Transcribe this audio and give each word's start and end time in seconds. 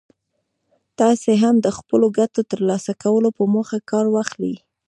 تاسې 0.99 1.31
هم 1.43 1.55
د 1.65 1.67
خپلو 1.77 2.07
ګټو 2.19 2.41
ترلاسه 2.51 2.91
کولو 3.03 3.29
په 3.37 3.43
موخه 3.53 3.77
کار 3.91 4.05
واخلئ. 4.13 4.53